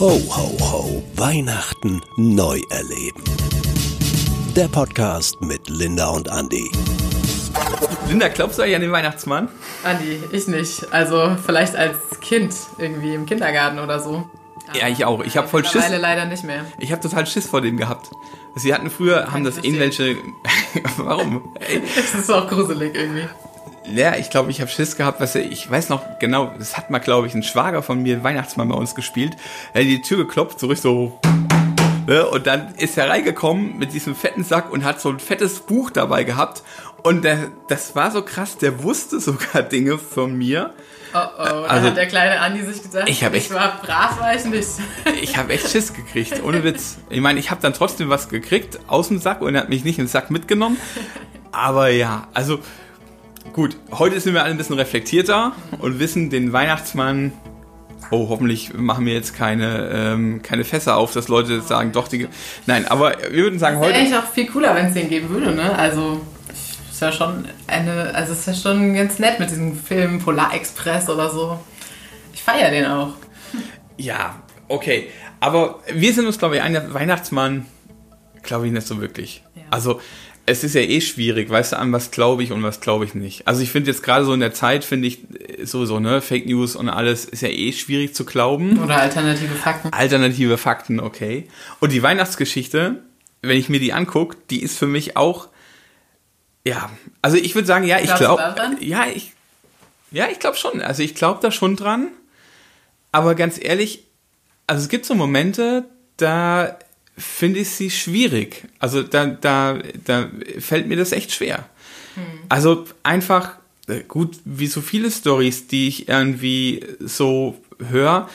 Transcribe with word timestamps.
Ho, 0.00 0.10
ho, 0.10 0.56
ho. 0.60 1.02
Weihnachten 1.16 2.02
neu 2.16 2.60
erleben. 2.70 3.22
Der 4.56 4.68
Podcast 4.68 5.40
mit 5.40 5.68
Linda 5.68 6.08
und 6.08 6.28
Andy. 6.28 6.70
Linda, 8.08 8.28
glaubst 8.28 8.58
du 8.58 8.62
eigentlich 8.62 8.76
an 8.76 8.82
den 8.82 8.92
Weihnachtsmann? 8.92 9.48
Andi, 9.84 10.18
ich 10.32 10.48
nicht. 10.48 10.92
Also 10.92 11.36
vielleicht 11.44 11.76
als 11.76 11.96
Kind 12.20 12.54
irgendwie 12.78 13.14
im 13.14 13.26
Kindergarten 13.26 13.78
oder 13.78 14.00
so. 14.00 14.28
Ja, 14.78 14.88
ich 14.88 15.04
auch. 15.04 15.22
Ich 15.24 15.36
habe 15.36 15.46
voll 15.48 15.64
Schiss. 15.64 15.84
Leider 15.90 16.24
nicht 16.26 16.44
mehr. 16.44 16.64
Ich 16.78 16.90
habe 16.90 17.00
total 17.00 17.26
Schiss 17.26 17.46
vor 17.46 17.60
dem 17.60 17.76
gehabt. 17.76 18.10
Sie 18.56 18.72
hatten 18.74 18.90
früher, 18.90 19.32
haben 19.32 19.44
das 19.44 19.58
irgendwelche. 19.58 20.16
Warum? 20.96 21.54
Ey, 21.60 21.82
Das 21.94 22.20
ist 22.20 22.30
auch 22.30 22.48
gruselig 22.48 22.94
irgendwie. 22.94 23.28
Ja, 23.92 24.16
ich 24.16 24.30
glaube, 24.30 24.50
ich 24.50 24.60
habe 24.60 24.70
Schiss 24.70 24.96
gehabt, 24.96 25.20
was 25.20 25.34
ich 25.34 25.70
weiß 25.70 25.88
noch 25.90 26.18
genau, 26.18 26.52
das 26.58 26.76
hat 26.76 26.90
mal, 26.90 27.00
glaube 27.00 27.26
ich, 27.26 27.34
ein 27.34 27.42
Schwager 27.42 27.82
von 27.82 28.02
mir, 28.02 28.24
Weihnachtsmann 28.24 28.68
bei 28.68 28.74
uns 28.76 28.94
gespielt. 28.94 29.36
Er 29.74 29.82
hat 29.82 29.88
die 29.88 30.00
Tür 30.00 30.18
geklopft, 30.18 30.58
so 30.58 30.68
richtig 30.68 30.82
so. 30.82 31.20
Ne, 32.06 32.26
und 32.26 32.46
dann 32.46 32.74
ist 32.76 32.98
er 32.98 33.08
reingekommen 33.08 33.78
mit 33.78 33.92
diesem 33.94 34.14
fetten 34.14 34.44
Sack 34.44 34.70
und 34.70 34.84
hat 34.84 35.00
so 35.00 35.08
ein 35.10 35.18
fettes 35.18 35.60
Buch 35.60 35.90
dabei 35.90 36.24
gehabt. 36.24 36.62
Und 37.02 37.24
der, 37.24 37.50
das 37.68 37.94
war 37.96 38.10
so 38.10 38.22
krass, 38.22 38.56
der 38.58 38.82
wusste 38.82 39.20
sogar 39.20 39.62
Dinge 39.70 39.98
von 39.98 40.36
mir. 40.36 40.72
Oh 41.14 41.18
oh, 41.18 41.42
da 41.44 41.62
Also- 41.64 41.88
hat 41.88 41.96
der 41.96 42.06
kleine 42.06 42.40
Andi 42.40 42.62
sich 42.62 42.82
gedacht, 42.82 43.08
Ich 43.08 43.22
echt- 43.22 43.34
ich 43.34 43.54
war 43.54 43.80
brav, 43.82 44.18
war 44.20 44.34
ich 44.34 44.44
nicht. 44.46 44.68
Ich 45.22 45.36
habe 45.36 45.52
echt 45.52 45.70
Schiss 45.70 45.92
gekriegt, 45.94 46.42
ohne 46.42 46.64
Witz. 46.64 46.96
Ich 47.10 47.20
meine, 47.20 47.38
ich 47.38 47.50
habe 47.50 47.60
dann 47.62 47.72
trotzdem 47.74 48.08
was 48.10 48.28
gekriegt 48.28 48.80
aus 48.86 49.08
dem 49.08 49.18
Sack 49.18 49.40
und 49.42 49.54
er 49.54 49.62
hat 49.62 49.68
mich 49.68 49.84
nicht 49.84 49.98
in 49.98 50.04
den 50.06 50.10
Sack 50.10 50.30
mitgenommen. 50.30 50.78
Aber 51.52 51.88
ja, 51.88 52.26
also 52.34 52.58
gut, 53.52 53.76
heute 53.92 54.20
sind 54.20 54.34
wir 54.34 54.42
alle 54.42 54.52
ein 54.52 54.56
bisschen 54.56 54.76
reflektierter 54.76 55.52
und 55.78 55.98
wissen, 55.98 56.30
den 56.30 56.52
Weihnachtsmann. 56.52 57.32
Oh, 58.10 58.28
hoffentlich 58.28 58.74
machen 58.74 59.06
wir 59.06 59.14
jetzt 59.14 59.34
keine, 59.34 59.90
ähm, 59.92 60.42
keine 60.42 60.64
Fässer 60.64 60.96
auf, 60.96 61.12
dass 61.12 61.28
Leute 61.28 61.60
sagen, 61.62 61.92
doch, 61.92 62.06
die. 62.08 62.28
Nein, 62.66 62.86
aber 62.86 63.16
wir 63.30 63.44
würden 63.44 63.58
sagen, 63.58 63.80
Wäre 63.80 63.88
heute. 63.90 63.98
eigentlich 64.00 64.16
auch 64.16 64.30
viel 64.30 64.46
cooler, 64.46 64.74
wenn 64.74 64.86
es 64.86 64.94
den 64.94 65.08
geben 65.08 65.30
würde, 65.30 65.54
ne? 65.54 65.76
Also, 65.76 66.20
ist 66.90 67.00
ja 67.00 67.10
schon 67.10 67.46
eine, 67.66 68.14
also 68.14 68.32
ist 68.32 68.46
ja 68.46 68.54
schon 68.54 68.94
ganz 68.94 69.18
nett 69.18 69.40
mit 69.40 69.50
diesem 69.50 69.76
Film 69.76 70.18
Polar 70.20 70.54
Express 70.54 71.08
oder 71.08 71.30
so. 71.30 71.58
Ich 72.32 72.42
feiere 72.42 72.70
den 72.70 72.86
auch. 72.86 73.14
Ja, 73.96 74.42
okay. 74.68 75.08
Aber 75.40 75.80
wir 75.92 76.12
sind 76.12 76.26
uns, 76.26 76.38
glaube 76.38 76.56
ich, 76.56 76.62
ein 76.62 76.94
Weihnachtsmann, 76.94 77.66
glaube 78.42 78.66
ich, 78.66 78.72
nicht 78.72 78.86
so 78.86 79.00
wirklich. 79.00 79.42
Ja. 79.54 79.62
Also, 79.70 80.00
es 80.46 80.62
ist 80.62 80.74
ja 80.74 80.82
eh 80.82 81.00
schwierig, 81.00 81.48
weißt 81.48 81.72
du, 81.72 81.78
an 81.78 81.92
was 81.92 82.10
glaube 82.10 82.42
ich 82.42 82.52
und 82.52 82.62
was 82.62 82.80
glaube 82.80 83.04
ich 83.04 83.14
nicht. 83.14 83.46
Also, 83.48 83.62
ich 83.62 83.70
finde 83.70 83.90
jetzt 83.90 84.02
gerade 84.02 84.24
so 84.24 84.34
in 84.34 84.40
der 84.40 84.52
Zeit, 84.52 84.84
finde 84.84 85.08
ich 85.08 85.20
äh, 85.58 85.64
sowieso, 85.64 86.00
ne, 86.00 86.20
Fake 86.20 86.46
News 86.46 86.76
und 86.76 86.88
alles 86.88 87.24
ist 87.24 87.40
ja 87.40 87.48
eh 87.48 87.72
schwierig 87.72 88.14
zu 88.14 88.24
glauben. 88.24 88.82
Oder 88.82 89.00
alternative 89.00 89.54
Fakten. 89.54 89.92
Alternative 89.92 90.58
Fakten, 90.58 91.00
okay. 91.00 91.48
Und 91.80 91.92
die 91.92 92.02
Weihnachtsgeschichte, 92.02 93.02
wenn 93.42 93.56
ich 93.56 93.68
mir 93.68 93.80
die 93.80 93.92
angucke, 93.92 94.36
die 94.50 94.62
ist 94.62 94.78
für 94.78 94.86
mich 94.86 95.16
auch, 95.16 95.48
ja, 96.66 96.90
also 97.22 97.36
ich 97.36 97.54
würde 97.54 97.66
sagen, 97.66 97.86
ja, 97.86 97.98
ich 97.98 98.06
Glaubst 98.06 98.22
du 98.22 98.26
glaube, 98.26 98.76
ja, 98.80 99.06
ich, 99.06 99.32
ja, 100.10 100.28
ich 100.30 100.38
glaube 100.38 100.56
schon. 100.56 100.80
Also 100.80 101.02
ich 101.02 101.14
glaube 101.14 101.40
da 101.42 101.50
schon 101.50 101.76
dran. 101.76 102.08
Aber 103.12 103.34
ganz 103.34 103.58
ehrlich, 103.62 104.04
also 104.66 104.82
es 104.82 104.88
gibt 104.88 105.04
so 105.06 105.14
Momente, 105.14 105.84
da 106.16 106.78
finde 107.16 107.60
ich 107.60 107.70
sie 107.70 107.90
schwierig. 107.90 108.64
Also 108.78 109.02
da, 109.02 109.26
da, 109.26 109.78
da 110.04 110.28
fällt 110.58 110.86
mir 110.88 110.96
das 110.96 111.12
echt 111.12 111.32
schwer. 111.32 111.68
Also 112.48 112.84
einfach, 113.02 113.56
äh, 113.86 114.00
gut, 114.06 114.38
wie 114.44 114.66
so 114.66 114.80
viele 114.80 115.10
Stories, 115.10 115.66
die 115.66 115.88
ich 115.88 116.08
irgendwie 116.08 116.84
so 117.00 117.60
höre. 117.88 118.28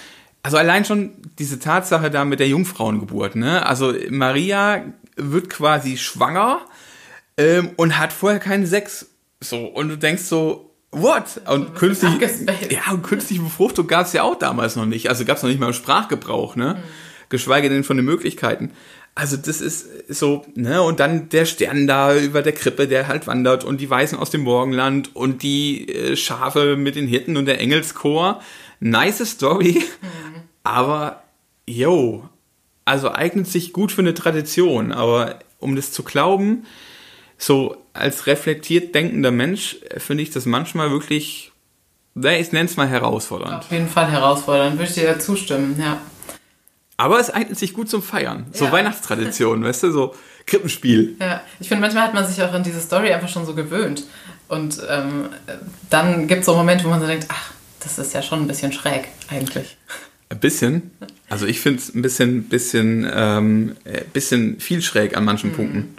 Also 0.44 0.58
allein 0.58 0.86
schon 0.86 1.12
diese 1.38 1.60
Tatsache 1.60 2.10
da 2.10 2.26
mit 2.26 2.40
der 2.40 2.48
Jungfrauengeburt, 2.48 3.36
ne? 3.36 3.66
Also 3.66 3.94
Maria 4.10 4.84
wird 5.16 5.50
quasi 5.50 5.98
schwanger 5.98 6.62
ähm, 7.38 7.72
und 7.76 7.98
hat 7.98 8.14
vorher 8.14 8.40
keinen 8.40 8.66
Sex. 8.66 9.08
So, 9.42 9.66
und 9.66 9.90
du 9.90 9.98
denkst 9.98 10.24
so, 10.24 10.74
what? 10.92 11.42
Und 11.46 11.76
künstlich, 11.76 12.12
ja, 12.70 12.92
und 12.92 13.04
künstliche 13.04 13.42
Befruchtung 13.42 13.88
gab 13.88 14.06
es 14.06 14.14
ja 14.14 14.24
auch 14.24 14.38
damals 14.38 14.76
noch 14.76 14.86
nicht. 14.86 15.10
Also 15.10 15.26
gab 15.26 15.38
es 15.38 15.44
noch 15.44 15.50
nicht 15.50 15.60
mal 15.60 15.68
im 15.68 15.74
Sprachgebrauch, 15.74 16.56
ne? 16.56 16.82
Geschweige 17.30 17.70
denn 17.70 17.84
von 17.84 17.98
den 17.98 18.06
Möglichkeiten. 18.06 18.72
Also 19.16 19.38
das 19.38 19.60
ist 19.60 19.88
so, 20.08 20.46
ne, 20.56 20.82
und 20.82 21.00
dann 21.00 21.30
der 21.30 21.46
Stern 21.46 21.88
da 21.88 22.16
über 22.16 22.42
der 22.42 22.54
Krippe, 22.54 22.88
der 22.88 23.08
halt 23.08 23.28
wandert 23.28 23.64
und 23.64 23.82
die 23.82 23.90
Weißen 23.90 24.18
aus 24.18 24.30
dem 24.30 24.42
Morgenland 24.42 25.16
und 25.16 25.44
die 25.44 25.90
äh, 25.90 26.16
Schafe 26.16 26.76
mit 26.76 26.96
den 26.96 27.08
Hirten 27.08 27.36
und 27.36 27.46
der 27.46 27.60
Engelschor. 27.60 28.42
Nice 28.80 29.30
Story, 29.30 29.84
aber 30.64 31.24
yo, 31.66 32.30
also 32.86 33.12
eignet 33.12 33.48
sich 33.48 33.74
gut 33.74 33.92
für 33.92 34.02
eine 34.02 34.14
Tradition, 34.14 34.92
aber 34.94 35.40
um 35.60 35.76
das 35.76 35.92
zu 35.92 36.04
glauben, 36.04 36.66
so 37.38 37.76
als 37.94 38.28
reflektiert 38.28 38.96
denkender 38.96 39.32
Mensch 39.32 39.78
äh, 39.90 40.00
finde 40.00 40.24
ich 40.24 40.32
das 40.32 40.46
manchmal 40.46 40.92
wirklich, 40.92 41.52
ich 42.16 42.52
nenne 42.52 42.70
es 42.70 42.78
mal 42.78 42.88
herausfordernd. 42.88 43.66
Auf 43.66 43.72
jeden 43.72 43.90
Fall 43.90 44.10
herausfordernd, 44.10 44.78
würde 44.78 44.90
ich 44.90 44.96
dir 44.96 45.08
da 45.08 45.20
zustimmen, 45.20 45.76
ja. 45.78 46.02
Aber 47.00 47.20
es 47.20 47.30
eignet 47.30 47.58
sich 47.58 47.74
gut 47.74 47.90
zum 47.90 48.04
Feiern. 48.04 48.46
So 48.52 48.66
Ja. 48.66 48.72
Weihnachtstradition, 48.74 49.64
weißt 49.64 49.84
du, 49.84 49.92
so 49.92 50.16
Krippenspiel. 50.46 51.16
Ja, 51.20 51.42
ich 51.60 51.68
finde, 51.70 51.82
manchmal 51.82 52.04
hat 52.04 52.14
man 52.14 52.28
sich 52.28 52.42
auch 52.44 52.52
an 52.52 52.64
diese 52.64 52.82
Story 52.82 53.12
einfach 53.14 53.30
schon 53.30 53.46
so 53.46 53.56
gewöhnt. 53.56 54.04
Und 54.50 54.82
ähm, 54.90 55.30
dann 55.90 56.28
gibt 56.28 56.42
es 56.42 56.46
so 56.48 56.56
Momente, 56.56 56.84
wo 56.84 56.90
man 56.90 57.00
so 57.00 57.08
denkt, 57.08 57.28
ach, 57.30 57.52
das 57.80 58.00
ist 58.00 58.14
ja 58.14 58.22
schon 58.22 58.42
ein 58.42 58.48
bisschen 58.48 58.74
schräg 58.74 59.08
eigentlich. 59.30 59.78
Ein 60.30 60.40
bisschen. 60.40 60.92
Also 61.30 61.46
ich 61.46 61.60
finde 61.62 61.80
es 61.80 61.94
ein 61.96 62.02
bisschen, 62.02 62.44
bisschen, 62.50 63.10
ähm, 63.14 63.76
äh, 63.86 64.02
bisschen 64.12 64.60
viel 64.60 64.82
schräg 64.82 65.16
an 65.16 65.24
Mhm. 65.24 65.26
manchen 65.26 65.52
Punkten. 65.54 65.96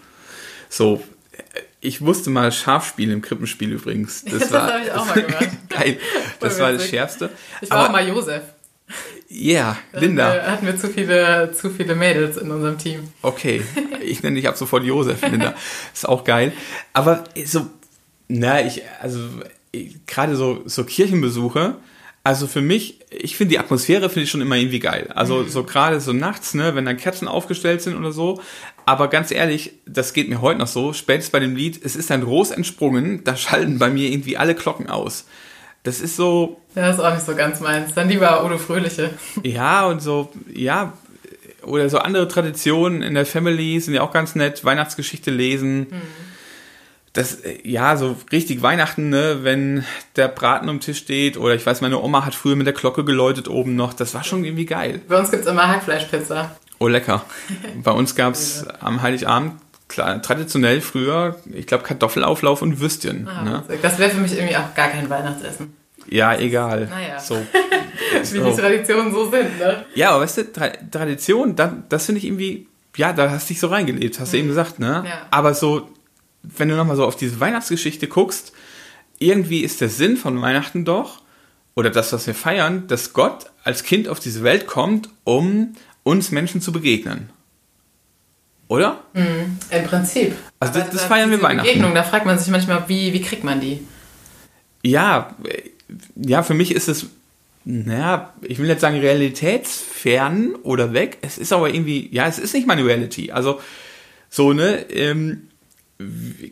So, 0.68 1.02
äh, 1.32 1.60
ich 1.80 2.00
musste 2.00 2.28
mal 2.30 2.52
scharf 2.52 2.86
spielen 2.88 3.10
im 3.12 3.22
Krippenspiel 3.22 3.72
übrigens. 3.72 4.22
Das, 4.30 4.40
Das 4.40 4.52
war 4.52 4.72
hab 4.74 4.84
ich 4.84 4.92
auch 4.92 5.06
mal 5.06 5.14
gemacht. 5.22 5.48
geil. 5.70 5.98
Das 6.40 6.58
war 6.58 6.72
das. 6.72 6.86
Schärfste. 6.86 7.30
Ich 7.62 7.70
war 7.70 7.78
Aber 7.78 7.88
auch 7.88 7.92
mal 7.92 8.06
Josef. 8.06 8.42
Yeah, 9.30 9.76
Da 9.92 10.00
Linda. 10.00 10.24
Hatten 10.24 10.36
wir, 10.42 10.50
hatten 10.52 10.66
wir 10.66 10.76
zu 10.76 10.88
viele, 10.88 11.52
zu 11.52 11.70
viele 11.70 11.94
Mädels 11.94 12.36
in 12.36 12.50
unserem 12.50 12.78
Team. 12.78 13.08
Okay, 13.22 13.62
ich 14.04 14.22
nenne 14.22 14.36
dich 14.36 14.48
ab 14.48 14.56
sofort 14.56 14.84
Josef, 14.84 15.22
Linda. 15.22 15.54
Ist 15.94 16.08
auch 16.08 16.24
geil. 16.24 16.52
Aber 16.92 17.24
so, 17.44 17.66
na, 18.28 18.60
ich, 18.64 18.82
also 19.00 19.20
ich- 19.72 20.04
gerade 20.06 20.36
so, 20.36 20.62
so 20.66 20.84
Kirchenbesuche, 20.84 21.76
also 22.22 22.46
für 22.46 22.60
mich, 22.60 23.00
ich 23.10 23.36
finde 23.36 23.52
die 23.52 23.58
Atmosphäre 23.58 24.10
finde 24.10 24.24
ich 24.24 24.30
schon 24.30 24.42
immer 24.42 24.56
irgendwie 24.56 24.78
geil. 24.78 25.08
Also 25.14 25.44
so 25.44 25.64
gerade 25.64 26.00
so 26.00 26.12
nachts, 26.12 26.52
ne, 26.52 26.74
wenn 26.74 26.84
dann 26.84 26.98
Kerzen 26.98 27.26
aufgestellt 27.28 27.80
sind 27.80 27.96
oder 27.96 28.12
so. 28.12 28.42
Aber 28.84 29.08
ganz 29.08 29.30
ehrlich, 29.30 29.72
das 29.86 30.12
geht 30.12 30.28
mir 30.28 30.42
heute 30.42 30.58
noch 30.58 30.66
so, 30.66 30.92
spätestens 30.92 31.30
bei 31.32 31.38
dem 31.40 31.56
Lied, 31.56 31.80
es 31.82 31.96
ist 31.96 32.10
ein 32.10 32.22
Ros 32.22 32.50
entsprungen, 32.50 33.24
da 33.24 33.36
schalten 33.36 33.78
bei 33.78 33.88
mir 33.88 34.10
irgendwie 34.10 34.36
alle 34.36 34.54
Glocken 34.54 34.88
aus. 34.90 35.26
Das 35.82 36.00
ist 36.00 36.16
so, 36.16 36.60
Ja, 36.74 36.90
ist 36.90 37.00
auch 37.00 37.14
nicht 37.14 37.24
so 37.24 37.34
ganz 37.34 37.60
meins. 37.60 37.94
Dann 37.94 38.08
lieber 38.08 38.44
Udo 38.44 38.58
Fröhliche. 38.58 39.10
ja, 39.42 39.86
und 39.86 40.00
so, 40.00 40.30
ja, 40.52 40.92
oder 41.62 41.88
so 41.88 41.98
andere 41.98 42.28
Traditionen 42.28 43.02
in 43.02 43.14
der 43.14 43.26
Family 43.26 43.80
sind 43.80 43.94
ja 43.94 44.02
auch 44.02 44.12
ganz 44.12 44.34
nett. 44.34 44.64
Weihnachtsgeschichte 44.64 45.30
lesen. 45.30 45.88
Das, 47.12 47.34
äh, 47.40 47.58
ja, 47.64 47.96
so 47.96 48.16
richtig 48.30 48.62
Weihnachten, 48.62 49.08
ne, 49.08 49.40
wenn 49.42 49.84
der 50.16 50.28
Braten 50.28 50.68
am 50.68 50.80
Tisch 50.80 50.98
steht. 50.98 51.36
Oder 51.36 51.54
ich 51.54 51.64
weiß, 51.64 51.80
meine 51.80 52.00
Oma 52.00 52.24
hat 52.24 52.34
früher 52.34 52.56
mit 52.56 52.66
der 52.66 52.74
Glocke 52.74 53.04
geläutet 53.04 53.48
oben 53.48 53.74
noch. 53.74 53.94
Das 53.94 54.14
war 54.14 54.22
schon 54.22 54.44
irgendwie 54.44 54.66
geil. 54.66 55.00
Bei 55.08 55.18
uns 55.18 55.30
gibt 55.30 55.44
es 55.44 55.50
immer 55.50 55.66
Hackfleischpizza. 55.66 56.56
Oh, 56.78 56.88
lecker. 56.88 57.24
Bei 57.82 57.90
uns 57.90 58.14
gab's 58.14 58.64
am 58.80 59.02
Heiligabend 59.02 59.54
klar, 59.90 60.22
traditionell 60.22 60.80
früher, 60.80 61.36
ich 61.52 61.66
glaube, 61.66 61.84
Kartoffelauflauf 61.84 62.62
und 62.62 62.80
Würstchen. 62.80 63.28
Ah, 63.28 63.42
Ne? 63.42 63.62
Das 63.82 63.98
wäre 63.98 64.10
für 64.10 64.20
mich 64.20 64.32
irgendwie 64.36 64.56
auch 64.56 64.74
gar 64.74 64.88
kein 64.88 65.10
Weihnachtsessen. 65.10 65.74
Ja, 66.08 66.34
egal. 66.38 66.86
Naja. 66.86 67.18
So. 67.18 67.36
Wie 68.20 68.24
So. 68.24 68.50
die 68.50 68.56
Traditionen 68.56 69.12
so 69.12 69.30
sind, 69.30 69.58
ne? 69.58 69.84
Ja, 69.94 70.10
aber 70.12 70.22
weißt 70.22 70.38
du, 70.38 70.52
Tra 70.52 70.68
Tradition, 70.90 71.54
da, 71.54 71.76
das 71.88 72.06
finde 72.06 72.18
ich 72.20 72.24
irgendwie, 72.24 72.66
ja, 72.96 73.12
da 73.12 73.30
hast 73.30 73.48
du 73.48 73.52
dich 73.54 73.60
so 73.60 73.66
reingelebt, 73.66 74.18
hast 74.18 74.32
du 74.32 74.38
eben 74.38 74.48
gesagt, 74.48 74.78
ne? 74.78 75.04
Ja. 75.06 75.26
Aber 75.30 75.54
so, 75.54 75.90
wenn 76.42 76.68
du 76.68 76.76
nochmal 76.76 76.96
so 76.96 77.04
auf 77.04 77.16
diese 77.16 77.38
Weihnachtsgeschichte 77.38 78.06
guckst, 78.08 78.52
irgendwie 79.18 79.60
ist 79.60 79.80
der 79.80 79.90
Sinn 79.90 80.16
von 80.16 80.40
Weihnachten 80.40 80.84
doch, 80.84 81.20
oder 81.74 81.90
das, 81.90 82.12
was 82.12 82.26
wir 82.26 82.34
feiern, 82.34 82.86
dass 82.88 83.12
Gott 83.12 83.46
als 83.62 83.82
Kind 83.84 84.08
auf 84.08 84.18
diese 84.18 84.42
Welt 84.42 84.66
kommt, 84.66 85.08
um 85.24 85.74
uns 86.02 86.30
Menschen 86.30 86.60
zu 86.60 86.72
begegnen. 86.72 87.30
Oder? 88.70 89.00
Im 89.14 89.84
Prinzip. 89.84 90.36
Also 90.60 90.78
das- 90.78 90.90
das 90.90 91.02
da- 91.02 91.08
feiern 91.08 91.28
wir 91.30 91.42
Weihnachten. 91.42 91.66
Begegnung, 91.66 91.92
da 91.92 92.04
fragt 92.04 92.24
man 92.24 92.38
sich 92.38 92.48
manchmal, 92.52 92.84
wie, 92.88 93.12
wie 93.12 93.20
kriegt 93.20 93.42
man 93.42 93.60
die? 93.60 93.80
Ja, 94.84 95.34
ja, 96.14 96.44
für 96.44 96.54
mich 96.54 96.72
ist 96.72 96.86
es, 96.88 97.06
naja, 97.64 98.32
ich 98.42 98.60
will 98.60 98.68
jetzt 98.68 98.80
sagen 98.82 99.00
realitätsfern 99.00 100.54
oder 100.62 100.92
weg. 100.92 101.18
Es 101.20 101.36
ist 101.36 101.52
aber 101.52 101.74
irgendwie, 101.74 102.08
ja, 102.12 102.28
es 102.28 102.38
ist 102.38 102.54
nicht 102.54 102.68
meine 102.68 102.84
Reality. 102.84 103.32
Also 103.32 103.60
so, 104.28 104.52
ne, 104.52 104.88
ähm, 104.90 105.48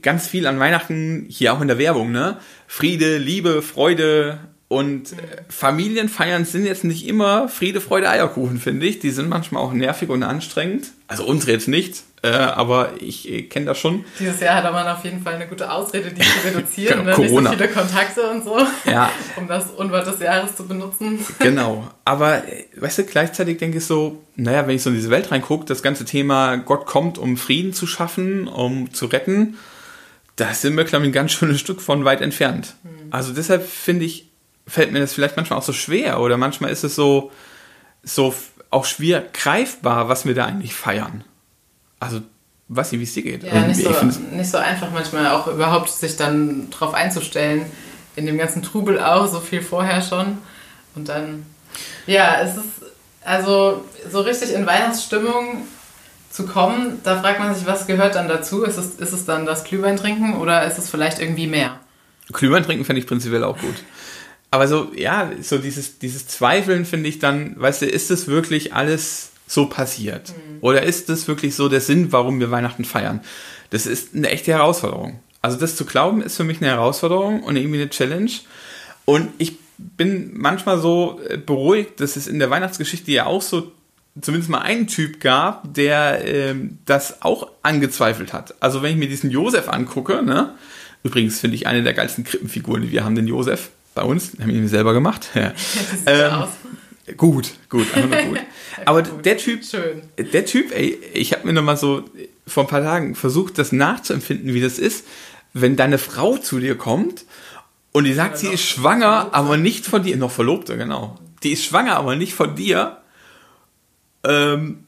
ganz 0.02 0.26
viel 0.26 0.48
an 0.48 0.58
Weihnachten, 0.58 1.26
hier 1.28 1.52
auch 1.52 1.60
in 1.60 1.68
der 1.68 1.78
Werbung, 1.78 2.10
ne? 2.10 2.38
Friede, 2.66 3.16
Liebe, 3.18 3.62
Freude, 3.62 4.40
Und 4.68 5.12
äh, 5.12 5.16
Familienfeiern 5.48 6.44
sind 6.44 6.66
jetzt 6.66 6.84
nicht 6.84 7.06
immer 7.08 7.48
Friede, 7.48 7.80
Freude, 7.80 8.10
Eierkuchen, 8.10 8.58
finde 8.58 8.84
ich. 8.86 8.98
Die 8.98 9.10
sind 9.10 9.30
manchmal 9.30 9.62
auch 9.62 9.72
nervig 9.72 10.10
und 10.10 10.22
anstrengend. 10.22 10.88
Also 11.06 11.24
unsere 11.24 11.52
jetzt 11.52 11.68
nicht, 11.68 12.02
äh, 12.22 12.28
aber 12.28 12.90
ich 13.00 13.30
äh, 13.32 13.42
kenne 13.44 13.64
das 13.64 13.78
schon. 13.78 14.04
Dieses 14.20 14.40
Jahr 14.40 14.62
hat 14.62 14.70
man 14.70 14.86
auf 14.86 15.02
jeden 15.04 15.22
Fall 15.22 15.36
eine 15.36 15.46
gute 15.46 15.70
Ausrede, 15.72 16.10
die 16.10 16.20
zu 16.20 16.46
reduzieren. 16.46 17.06
ne? 17.06 17.12
Corona. 17.12 17.48
Nicht 17.50 17.58
so 17.60 17.64
viele 17.64 17.68
Kontakte 17.80 18.28
und 18.30 18.44
so, 18.44 18.58
Ja. 18.84 19.10
um 19.36 19.48
das 19.48 19.70
Unwort 19.70 20.06
des 20.06 20.20
Jahres 20.20 20.54
zu 20.54 20.66
benutzen. 20.68 21.18
Genau. 21.38 21.88
Aber, 22.04 22.46
äh, 22.46 22.66
weißt 22.76 22.98
du, 22.98 23.04
gleichzeitig 23.04 23.56
denke 23.56 23.78
ich 23.78 23.86
so, 23.86 24.22
naja, 24.36 24.66
wenn 24.66 24.76
ich 24.76 24.82
so 24.82 24.90
in 24.90 24.96
diese 24.96 25.08
Welt 25.08 25.30
reingucke, 25.30 25.64
das 25.64 25.82
ganze 25.82 26.04
Thema 26.04 26.56
Gott 26.56 26.84
kommt, 26.84 27.16
um 27.16 27.38
Frieden 27.38 27.72
zu 27.72 27.86
schaffen, 27.86 28.46
um 28.48 28.92
zu 28.92 29.06
retten, 29.06 29.56
da 30.36 30.52
sind 30.52 30.76
wir, 30.76 30.84
glaube 30.84 31.06
ich, 31.06 31.10
ein 31.10 31.14
ganz 31.14 31.32
schönes 31.32 31.58
Stück 31.58 31.80
von 31.80 32.04
weit 32.04 32.20
entfernt. 32.20 32.74
Also 33.10 33.32
deshalb 33.32 33.66
finde 33.66 34.04
ich, 34.04 34.27
fällt 34.68 34.92
mir 34.92 35.00
das 35.00 35.14
vielleicht 35.14 35.36
manchmal 35.36 35.58
auch 35.58 35.64
so 35.64 35.72
schwer 35.72 36.20
oder 36.20 36.36
manchmal 36.36 36.70
ist 36.70 36.84
es 36.84 36.94
so, 36.94 37.32
so 38.02 38.34
auch 38.70 38.84
schwer 38.84 39.24
greifbar, 39.32 40.08
was 40.08 40.26
wir 40.26 40.34
da 40.34 40.44
eigentlich 40.44 40.74
feiern. 40.74 41.24
Also, 42.00 42.20
weiß 42.68 42.92
nicht, 42.92 43.00
wie 43.00 43.04
es 43.04 43.14
dir 43.14 43.22
geht. 43.22 43.42
Ja, 43.42 43.66
nicht 43.66 43.80
Irgendwie. 43.80 44.10
so, 44.10 44.20
nicht 44.20 44.50
so 44.50 44.58
einfach 44.58 44.90
manchmal 44.92 45.26
auch 45.28 45.46
überhaupt 45.46 45.90
sich 45.90 46.16
dann 46.16 46.70
drauf 46.70 46.94
einzustellen. 46.94 47.64
In 48.14 48.26
dem 48.26 48.36
ganzen 48.36 48.62
Trubel 48.62 49.00
auch, 49.00 49.26
so 49.26 49.40
viel 49.40 49.62
vorher 49.62 50.02
schon. 50.02 50.38
Und 50.94 51.08
dann, 51.08 51.46
ja, 52.06 52.40
es 52.42 52.56
ist, 52.56 52.64
also 53.24 53.84
so 54.10 54.20
richtig 54.20 54.52
in 54.52 54.66
Weihnachtsstimmung 54.66 55.62
zu 56.30 56.46
kommen, 56.46 57.00
da 57.04 57.20
fragt 57.20 57.38
man 57.40 57.54
sich, 57.54 57.66
was 57.66 57.86
gehört 57.86 58.16
dann 58.16 58.28
dazu? 58.28 58.64
Ist 58.64 58.76
es, 58.76 58.96
ist 58.96 59.12
es 59.12 59.24
dann 59.24 59.46
das 59.46 59.64
Glühwein 59.64 59.96
trinken 59.96 60.36
oder 60.36 60.64
ist 60.64 60.78
es 60.78 60.90
vielleicht 60.90 61.20
irgendwie 61.20 61.46
mehr? 61.46 61.80
Glühwein 62.32 62.64
trinken 62.64 62.84
fände 62.84 63.00
ich 63.00 63.06
prinzipiell 63.06 63.44
auch 63.44 63.58
gut. 63.58 63.76
Aber 64.50 64.66
so, 64.66 64.90
ja, 64.94 65.30
so 65.42 65.58
dieses, 65.58 65.98
dieses 65.98 66.26
Zweifeln 66.26 66.84
finde 66.84 67.08
ich 67.08 67.18
dann, 67.18 67.60
weißt 67.60 67.82
du, 67.82 67.86
ist 67.86 68.10
es 68.10 68.28
wirklich 68.28 68.72
alles 68.72 69.30
so 69.46 69.66
passiert? 69.66 70.32
Oder 70.60 70.82
ist 70.82 71.10
es 71.10 71.28
wirklich 71.28 71.54
so 71.54 71.68
der 71.68 71.80
Sinn, 71.80 72.12
warum 72.12 72.40
wir 72.40 72.50
Weihnachten 72.50 72.84
feiern? 72.84 73.20
Das 73.70 73.86
ist 73.86 74.14
eine 74.14 74.30
echte 74.30 74.52
Herausforderung. 74.52 75.20
Also 75.42 75.58
das 75.58 75.76
zu 75.76 75.84
glauben 75.84 76.22
ist 76.22 76.36
für 76.36 76.44
mich 76.44 76.58
eine 76.58 76.70
Herausforderung 76.70 77.42
und 77.42 77.56
irgendwie 77.56 77.80
eine 77.80 77.90
Challenge. 77.90 78.30
Und 79.04 79.30
ich 79.38 79.56
bin 79.78 80.32
manchmal 80.34 80.78
so 80.78 81.20
äh, 81.28 81.36
beruhigt, 81.36 82.00
dass 82.00 82.16
es 82.16 82.26
in 82.26 82.38
der 82.38 82.50
Weihnachtsgeschichte 82.50 83.12
ja 83.12 83.26
auch 83.26 83.42
so 83.42 83.72
zumindest 84.20 84.50
mal 84.50 84.60
einen 84.60 84.88
Typ 84.88 85.20
gab, 85.20 85.72
der 85.74 86.24
ähm, 86.24 86.78
das 86.86 87.22
auch 87.22 87.50
angezweifelt 87.62 88.32
hat. 88.32 88.54
Also 88.60 88.82
wenn 88.82 88.92
ich 88.92 88.96
mir 88.96 89.08
diesen 89.08 89.30
Josef 89.30 89.68
angucke, 89.68 90.22
ne? 90.22 90.54
Übrigens 91.04 91.38
finde 91.38 91.54
ich 91.54 91.68
eine 91.68 91.84
der 91.84 91.94
geilsten 91.94 92.24
Krippenfiguren, 92.24 92.82
die 92.82 92.90
wir 92.90 93.04
haben, 93.04 93.14
den 93.14 93.28
Josef 93.28 93.70
bei 93.98 94.04
uns. 94.04 94.32
Haben 94.40 94.52
wir 94.52 94.68
selber 94.68 94.92
gemacht. 94.94 95.28
Ja. 95.34 95.52
Ähm? 96.06 97.16
Gut, 97.16 97.54
gut, 97.70 97.86
einfach 97.94 98.24
gut. 98.26 98.38
Aber 98.84 99.02
der 99.02 99.38
Typ, 99.38 99.64
Schön. 99.64 100.02
der 100.18 100.44
Typ, 100.44 100.72
ey, 100.72 100.98
ich 101.14 101.32
habe 101.32 101.46
mir 101.46 101.54
noch 101.54 101.62
mal 101.62 101.76
so 101.76 102.04
vor 102.46 102.64
ein 102.64 102.68
paar 102.68 102.82
Tagen 102.82 103.14
versucht, 103.14 103.56
das 103.58 103.72
nachzuempfinden, 103.72 104.52
wie 104.52 104.60
das 104.60 104.78
ist, 104.78 105.06
wenn 105.54 105.74
deine 105.76 105.96
Frau 105.98 106.36
zu 106.36 106.60
dir 106.60 106.76
kommt 106.76 107.24
und 107.92 108.04
die 108.04 108.12
sagt, 108.12 108.34
Ja, 108.34 108.36
sie 108.50 108.54
ist 108.54 108.64
schwanger, 108.64 109.12
Verlobte. 109.12 109.34
aber 109.34 109.56
nicht 109.56 109.86
von 109.86 110.02
dir, 110.02 110.16
noch 110.18 110.30
Verlobte, 110.30 110.76
genau. 110.76 111.18
Die 111.42 111.52
ist 111.52 111.64
schwanger, 111.64 111.96
aber 111.96 112.14
nicht 112.14 112.34
von 112.34 112.54
dir. 112.54 112.98
Ähm, 114.24 114.84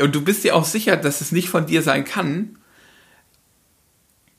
und 0.00 0.14
du 0.14 0.22
bist 0.22 0.42
dir 0.44 0.56
auch 0.56 0.64
sicher, 0.64 0.96
dass 0.96 1.20
es 1.20 1.32
nicht 1.32 1.50
von 1.50 1.66
dir 1.66 1.82
sein 1.82 2.04
kann. 2.04 2.56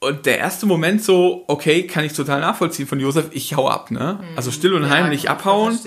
Und 0.01 0.25
der 0.25 0.39
erste 0.39 0.65
Moment 0.65 1.03
so, 1.03 1.45
okay, 1.47 1.87
kann 1.87 2.03
ich 2.03 2.13
total 2.13 2.41
nachvollziehen 2.41 2.87
von 2.87 2.99
Josef, 2.99 3.27
ich 3.31 3.55
hau 3.55 3.69
ab, 3.69 3.91
ne? 3.91 4.19
Also 4.35 4.51
still 4.51 4.73
und 4.73 4.83
Ja, 4.83 4.89
heimlich 4.89 5.29
abhauen 5.29 5.79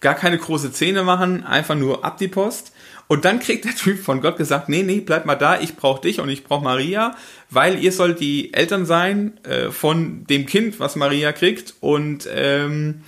gar 0.00 0.14
keine 0.14 0.38
große 0.38 0.72
Szene 0.72 1.02
machen, 1.02 1.44
einfach 1.44 1.74
nur 1.74 2.04
ab 2.04 2.18
die 2.18 2.28
Post. 2.28 2.72
Und 3.08 3.24
dann 3.24 3.40
kriegt 3.40 3.64
der 3.64 3.74
Typ 3.74 3.98
von 4.02 4.20
Gott 4.20 4.36
gesagt, 4.36 4.68
nee, 4.68 4.82
nee, 4.82 5.00
bleib 5.00 5.24
mal 5.24 5.34
da, 5.34 5.60
ich 5.60 5.76
brauche 5.76 6.02
dich 6.02 6.20
und 6.20 6.28
ich 6.28 6.44
brauche 6.44 6.62
Maria, 6.62 7.16
weil 7.48 7.82
ihr 7.82 7.90
sollt 7.90 8.20
die 8.20 8.52
Eltern 8.52 8.84
sein 8.84 9.42
äh, 9.44 9.70
von 9.70 10.24
dem 10.26 10.44
Kind, 10.44 10.78
was 10.78 10.94
Maria 10.94 11.32
kriegt. 11.32 11.74
Und 11.80 12.28
ähm, 12.30 13.02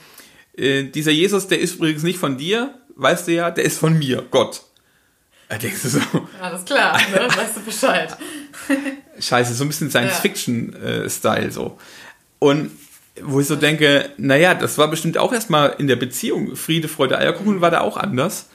äh, 0.56 0.84
dieser 0.84 1.12
Jesus, 1.12 1.48
der 1.48 1.60
ist 1.60 1.76
übrigens 1.76 2.02
nicht 2.02 2.18
von 2.18 2.38
dir, 2.38 2.74
weißt 2.96 3.28
du 3.28 3.32
ja, 3.32 3.50
der 3.50 3.64
ist 3.64 3.78
von 3.78 3.98
mir, 3.98 4.24
Gott. 4.30 4.62
Da 5.48 5.58
denkst 5.58 5.82
du 5.82 5.88
so, 5.88 6.00
Alles 6.40 6.64
klar, 6.64 6.98
ne? 7.12 7.28
weißt 7.28 7.56
du 7.56 7.60
Bescheid. 7.60 8.16
scheiße, 9.20 9.54
so 9.54 9.64
ein 9.64 9.68
bisschen 9.68 9.90
Science-Fiction-Style 9.90 11.50
so. 11.50 11.78
Und 12.38 12.70
wo 13.22 13.40
ich 13.40 13.46
so 13.46 13.56
denke, 13.56 14.10
naja, 14.16 14.54
das 14.54 14.78
war 14.78 14.88
bestimmt 14.88 15.18
auch 15.18 15.32
erstmal 15.32 15.74
in 15.78 15.86
der 15.88 15.96
Beziehung 15.96 16.56
Friede, 16.56 16.88
Freude, 16.88 17.18
Eierkuchen 17.18 17.60
war 17.60 17.70
da 17.70 17.80
auch 17.80 17.96
anders. 17.96 18.46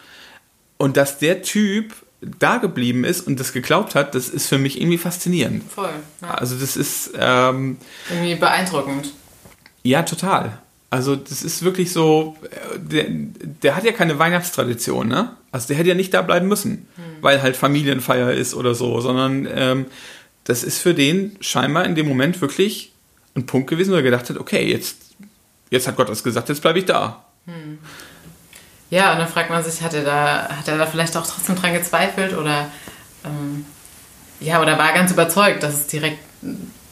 Und 0.78 0.98
dass 0.98 1.20
der 1.20 1.42
Typ 1.42 1.94
da 2.22 2.58
geblieben 2.58 3.04
ist 3.04 3.28
und 3.28 3.40
das 3.40 3.54
geglaubt 3.54 3.94
hat, 3.96 4.16
das 4.16 4.30
ist 4.30 4.48
für 4.48 4.58
mich 4.58 4.80
irgendwie 4.80 4.98
faszinierend. 4.98 5.64
Voll. 5.72 5.92
Ja. 6.22 6.36
Also 6.36 6.56
das 6.56 6.76
ist, 6.76 7.12
ähm, 7.18 7.78
Irgendwie 8.10 8.36
beeindruckend. 8.36 9.14
ja, 9.84 10.04
total. 10.04 10.60
Also 10.96 11.18
das 11.18 11.44
ist 11.44 11.62
wirklich 11.62 11.92
so, 11.92 12.38
äh, 12.44 12.80
der, 12.80 13.06
der 13.10 13.76
hat 13.76 13.84
ja 13.84 13.92
keine 13.92 14.18
Weihnachtstradition, 14.18 15.10
ne? 15.10 15.36
Also 15.52 15.68
der 15.68 15.76
hätte 15.76 15.90
ja 15.90 15.96
nicht 15.96 16.14
da 16.14 16.22
bleiben 16.22 16.48
müssen, 16.48 16.88
weil 17.20 17.42
halt 17.42 17.58
Familienfeier 17.58 18.32
ist 18.32 18.54
oder 18.54 18.74
so, 18.76 19.02
sondern 19.02 19.46
ähm, 19.54 19.88
das 20.46 20.64
ist 20.64 20.80
für 20.80 20.94
den 20.94 21.36
scheinbar 21.42 21.84
in 21.84 21.96
dem 21.96 22.08
Moment 22.08 22.40
wirklich 22.40 22.94
ein 23.36 23.46
Punkt 23.46 23.70
gewesen, 23.70 23.92
wo 23.92 23.98
er 23.98 24.04
gedacht 24.04 24.30
hat, 24.30 24.38
okay, 24.38 24.72
jetzt, 24.72 25.16
jetzt 25.70 25.86
hat 25.86 25.98
Gott 25.98 26.08
das 26.08 26.24
gesagt, 26.24 26.48
jetzt 26.48 26.62
bleibe 26.62 26.80
ich 26.80 26.86
da. 26.86 27.26
Ja, 28.90 29.12
und 29.12 29.20
dann 29.20 29.28
fragt 29.28 29.50
man 29.50 29.62
sich, 29.62 29.82
hat 29.82 29.94
er 29.94 30.06
da, 30.06 30.48
hat 30.48 30.70
er 30.70 30.78
da 30.78 30.86
vielleicht 30.86 31.18
auch 31.18 31.28
trotzdem 31.28 31.58
dran 31.58 31.74
gezweifelt 31.74 32.38
oder 32.38 32.72
ähm, 33.26 33.66
ja, 34.40 34.62
oder 34.62 34.78
war 34.78 34.92
er 34.92 34.96
ganz 34.96 35.12
überzeugt, 35.12 35.62
dass 35.62 35.74
es 35.74 35.88
direkt, 35.88 36.20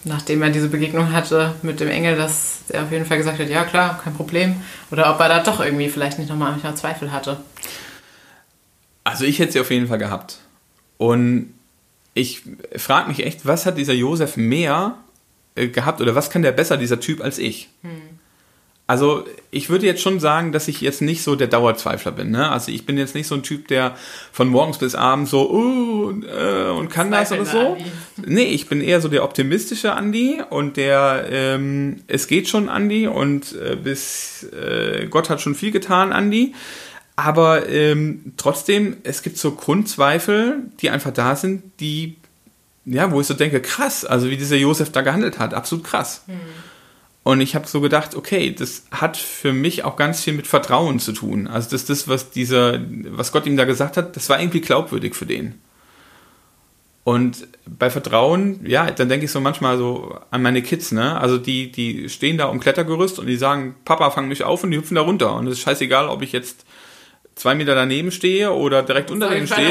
nachdem 0.06 0.42
er 0.42 0.50
diese 0.50 0.70
Begegnung 0.70 1.12
hatte 1.12 1.56
mit 1.62 1.80
dem 1.80 1.90
Engel, 1.90 2.16
dass 2.16 2.62
er 2.70 2.84
auf 2.84 2.92
jeden 2.92 3.06
Fall 3.06 3.18
gesagt 3.18 3.40
hat, 3.40 3.50
ja 3.50 3.64
klar, 3.64 4.00
kein 4.04 4.14
Problem. 4.14 4.56
Oder 4.92 5.14
ob 5.14 5.20
er 5.20 5.30
da 5.30 5.40
doch 5.44 5.60
irgendwie 5.60 5.90
vielleicht 5.90 6.20
nicht 6.20 6.30
nochmal 6.30 6.52
manchmal 6.52 6.76
Zweifel 6.76 7.12
hatte. 7.12 7.38
Also 9.04 9.26
ich 9.26 9.40
hätte 9.40 9.54
sie 9.54 9.60
auf 9.60 9.72
jeden 9.72 9.88
Fall 9.88 9.98
gehabt. 9.98 10.40
Und 10.98 11.54
ich 12.14 12.44
frage 12.76 13.10
mich 13.10 13.26
echt, 13.26 13.46
was 13.46 13.66
hat 13.66 13.78
dieser 13.78 13.94
Josef 13.94 14.38
mehr 14.38 14.96
äh, 15.56 15.68
gehabt 15.68 16.02
oder 16.02 16.16
was 16.16 16.30
kann 16.30 16.42
der 16.42 16.52
besser, 16.52 16.78
dieser 16.78 17.00
Typ, 17.00 17.22
als 17.22 17.40
ich? 17.40 17.70
Also 18.86 19.24
ich 19.50 19.70
würde 19.70 19.86
jetzt 19.86 20.02
schon 20.02 20.20
sagen, 20.20 20.52
dass 20.52 20.68
ich 20.68 20.82
jetzt 20.82 21.02
nicht 21.02 21.24
so 21.24 21.38
der 21.38 21.48
Dauerzweifler 21.48 22.12
bin. 22.12 22.32
Ne? 22.32 22.50
Also 22.52 22.70
ich 22.70 22.86
bin 22.86 22.98
jetzt 22.98 23.16
nicht 23.16 23.28
so 23.28 23.36
ein 23.36 23.44
Typ, 23.44 23.70
der 23.70 23.96
von 24.34 24.50
morgens 24.50 24.78
bis 24.78 24.94
abends 24.94 25.32
so 25.32 25.50
uh, 25.50 26.08
und, 26.10 26.26
äh, 26.26 26.70
und 26.70 26.90
kann 26.90 27.10
das 27.10 27.32
oder 27.32 27.46
so. 27.46 27.52
Zweifelnder 27.52 27.86
Nee, 28.26 28.46
ich 28.46 28.68
bin 28.68 28.82
eher 28.82 29.00
so 29.00 29.08
der 29.08 29.24
optimistische 29.24 29.94
Andi 29.94 30.42
und 30.50 30.76
der 30.76 31.28
ähm, 31.32 32.02
es 32.08 32.28
geht 32.28 32.50
schon 32.50 32.68
Andi 32.68 33.08
und 33.08 33.54
äh, 33.54 33.78
bis 33.78 34.48
äh, 34.52 35.08
Gott 35.08 35.30
hat 35.30 35.40
schon 35.40 35.56
viel 35.56 35.72
getan 35.72 36.12
Andi. 36.12 36.54
Aber 37.16 37.70
ähm, 37.70 38.34
trotzdem, 38.38 38.98
es 39.04 39.22
gibt 39.22 39.38
so 39.38 39.52
Grundzweifel, 39.52 40.64
die 40.82 40.90
einfach 40.90 41.12
da 41.12 41.36
sind, 41.36 41.64
die, 41.80 42.18
ja, 42.86 43.12
wo 43.12 43.22
ich 43.22 43.28
so 43.28 43.36
denke, 43.36 43.62
krass, 43.62 44.04
also 44.04 44.30
wie 44.30 44.38
dieser 44.38 44.56
Josef 44.56 44.92
da 44.92 45.02
gehandelt 45.02 45.38
hat, 45.38 45.54
absolut 45.54 45.86
krass. 45.86 46.24
Und 47.24 47.40
ich 47.40 47.56
habe 47.56 47.68
so 47.68 47.80
gedacht, 47.80 48.16
okay, 48.16 48.52
das 48.54 48.86
hat 48.92 49.16
für 49.16 49.54
mich 49.54 49.86
auch 49.86 49.96
ganz 49.96 50.22
viel 50.22 50.34
mit 50.34 50.46
Vertrauen 50.46 51.00
zu 51.00 51.14
tun. 51.14 51.48
Also 51.48 51.70
das, 51.72 51.86
das, 51.86 52.08
was 52.10 52.32
dieser, 52.32 52.82
was 53.12 53.32
Gott 53.32 53.46
ihm 53.46 53.56
da 53.56 53.64
gesagt 53.64 53.96
hat, 53.96 54.16
das 54.18 54.28
war 54.30 54.40
irgendwie 54.42 54.60
glaubwürdig 54.60 55.16
für 55.16 55.26
den. 55.26 55.56
Und 57.06 57.48
bei 57.66 57.90
Vertrauen, 57.90 58.66
ja, 58.66 58.90
dann 58.92 59.10
denke 59.10 59.26
ich 59.26 59.32
so 59.32 59.42
manchmal 59.42 59.78
so 59.78 60.18
an 60.32 60.42
meine 60.42 60.62
Kids, 60.62 60.92
ne? 60.94 61.20
Also 61.20 61.38
die, 61.38 61.70
die 61.72 62.08
stehen 62.08 62.38
da 62.38 62.46
um 62.46 62.60
Klettergerüst 62.62 63.20
und 63.20 63.28
die 63.28 63.36
sagen, 63.36 63.76
Papa, 63.84 64.10
fang 64.12 64.28
mich 64.30 64.44
auf 64.44 64.64
und 64.64 64.72
die 64.72 64.78
hüpfen 64.78 64.96
da 64.96 65.02
runter. 65.02 65.36
Und 65.36 65.48
es 65.48 65.54
ist 65.54 65.60
scheißegal, 65.64 66.08
ob 66.08 66.22
ich 66.22 66.32
jetzt 66.32 66.66
zwei 67.36 67.56
Meter 67.56 67.76
daneben 67.76 68.12
stehe 68.12 68.52
oder 68.54 68.84
direkt 68.84 69.12
unter 69.12 69.30
denen 69.30 69.48
stehe. 69.48 69.68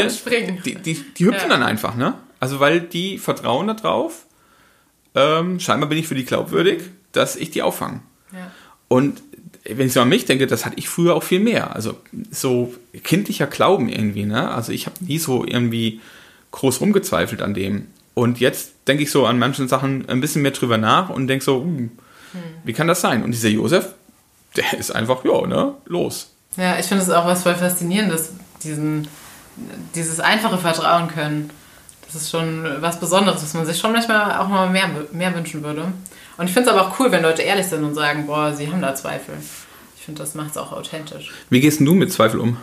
Die, 0.64 0.74
die, 0.74 0.94
die 0.94 1.24
hüpfen 1.24 1.48
Ja. 1.50 1.56
dann 1.56 1.62
einfach, 1.62 1.94
ne? 1.96 2.14
Also 2.38 2.60
weil 2.60 2.80
die 2.80 3.16
vertrauen 3.18 3.66
da 3.66 3.74
drauf. 3.74 4.26
Ähm, 5.14 5.58
scheinbar 5.60 5.88
bin 5.88 5.98
ich 5.98 6.08
für 6.08 6.14
die 6.14 6.24
glaubwürdig, 6.24 6.82
dass 7.12 7.36
ich 7.36 7.50
die 7.50 7.62
auffange. 7.62 8.00
Ja. 8.32 8.50
Und 8.88 9.22
wenn 9.64 9.86
ich 9.86 9.92
so 9.92 10.00
an 10.00 10.08
mich 10.08 10.24
denke, 10.24 10.46
das 10.46 10.64
hatte 10.66 10.76
ich 10.78 10.88
früher 10.88 11.14
auch 11.14 11.22
viel 11.22 11.40
mehr. 11.40 11.74
Also 11.74 11.96
so 12.30 12.74
kindlicher 13.04 13.46
Glauben 13.46 13.88
irgendwie, 13.88 14.24
ne? 14.24 14.50
Also 14.50 14.72
ich 14.72 14.86
habe 14.86 14.96
nie 15.04 15.18
so 15.18 15.44
irgendwie 15.46 16.00
groß 16.50 16.80
rumgezweifelt 16.80 17.42
an 17.42 17.54
dem. 17.54 17.86
Und 18.14 18.40
jetzt 18.40 18.72
denke 18.88 19.04
ich 19.04 19.10
so 19.10 19.26
an 19.26 19.38
manchen 19.38 19.68
Sachen 19.68 20.08
ein 20.08 20.20
bisschen 20.20 20.42
mehr 20.42 20.50
drüber 20.50 20.78
nach 20.78 21.08
und 21.08 21.28
denke 21.28 21.44
so, 21.44 21.62
hm, 21.62 21.92
wie 22.64 22.72
kann 22.72 22.88
das 22.88 23.00
sein? 23.00 23.22
Und 23.22 23.32
dieser 23.32 23.48
Josef, 23.48 23.94
der 24.56 24.78
ist 24.78 24.94
einfach, 24.94 25.24
ja, 25.24 25.46
ne, 25.46 25.74
los. 25.86 26.30
Ja, 26.56 26.78
ich 26.78 26.86
finde 26.86 27.02
es 27.02 27.10
auch 27.10 27.26
was 27.26 27.42
voll 27.42 27.54
Faszinierendes, 27.54 28.32
diesen, 28.62 29.08
dieses 29.94 30.20
einfache 30.20 30.58
Vertrauen 30.58 31.08
können. 31.08 31.50
Das 32.12 32.22
ist 32.22 32.30
schon 32.30 32.64
was 32.80 33.00
Besonderes, 33.00 33.42
was 33.42 33.54
man 33.54 33.64
sich 33.64 33.78
schon 33.78 33.92
manchmal 33.92 34.38
auch 34.38 34.48
mal 34.48 34.68
mehr, 34.68 34.90
mehr 35.12 35.34
wünschen 35.34 35.62
würde. 35.62 35.84
Und 36.36 36.46
ich 36.46 36.52
finde 36.52 36.70
es 36.70 36.76
aber 36.76 36.88
auch 36.88 37.00
cool, 37.00 37.10
wenn 37.10 37.22
Leute 37.22 37.42
ehrlich 37.42 37.66
sind 37.66 37.84
und 37.84 37.94
sagen, 37.94 38.26
boah, 38.26 38.52
sie 38.52 38.70
haben 38.70 38.82
da 38.82 38.94
Zweifel. 38.94 39.34
Ich 39.96 40.04
finde, 40.04 40.20
das 40.20 40.34
macht 40.34 40.50
es 40.50 40.56
auch 40.56 40.72
authentisch. 40.72 41.30
Wie 41.48 41.60
gehst 41.60 41.80
du 41.80 41.94
mit 41.94 42.12
Zweifel 42.12 42.40
um? 42.40 42.56